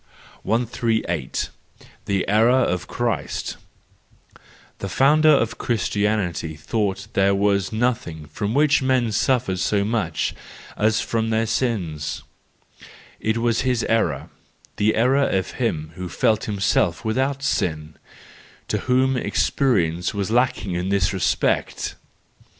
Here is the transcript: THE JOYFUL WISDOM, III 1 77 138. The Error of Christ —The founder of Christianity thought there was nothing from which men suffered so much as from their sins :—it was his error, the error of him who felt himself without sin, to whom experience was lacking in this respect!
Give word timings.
THE 0.43 0.49
JOYFUL 0.49 0.49
WISDOM, 0.49 0.61
III 0.89 1.01
1 1.03 1.07
77 1.09 1.59
138. 1.61 1.91
The 2.05 2.27
Error 2.27 2.63
of 2.73 2.87
Christ 2.87 3.57
—The 4.79 4.89
founder 4.89 5.29
of 5.29 5.57
Christianity 5.59 6.55
thought 6.55 7.07
there 7.13 7.35
was 7.35 7.71
nothing 7.71 8.25
from 8.25 8.55
which 8.55 8.81
men 8.81 9.11
suffered 9.11 9.59
so 9.59 9.85
much 9.85 10.33
as 10.75 11.01
from 11.01 11.29
their 11.29 11.45
sins 11.45 12.23
:—it 13.19 13.37
was 13.37 13.61
his 13.61 13.83
error, 13.83 14.29
the 14.77 14.95
error 14.95 15.29
of 15.29 15.51
him 15.61 15.91
who 15.93 16.09
felt 16.09 16.45
himself 16.45 17.05
without 17.05 17.43
sin, 17.43 17.93
to 18.69 18.79
whom 18.79 19.15
experience 19.15 20.15
was 20.15 20.31
lacking 20.31 20.73
in 20.73 20.89
this 20.89 21.13
respect! 21.13 21.93